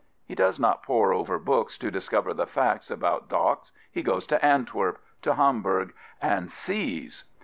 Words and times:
He 0.25 0.33
does 0.33 0.59
not 0.59 0.81
pore 0.81 1.13
over 1.13 1.37
books 1.37 1.77
to 1.77 1.91
discover 1.91 2.33
the 2.33 2.47
facts 2.47 2.89
about 2.89 3.29
docks: 3.29 3.71
he 3.91 4.01
goes 4.01 4.25
to 4.25 4.43
Antwerp, 4.43 4.99
to 5.21 5.35
Hamburg, 5.35 5.93
and 6.19 6.49
sees. 6.49 7.23